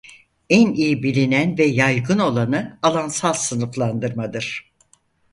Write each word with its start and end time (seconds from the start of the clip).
En 0.49 0.73
iyi 0.73 1.03
bilinen 1.03 1.57
ve 1.57 1.63
yaygın 1.65 2.19
olanı 2.19 2.79
alansal 2.81 3.33
sınıflandırmadır. 3.33 4.71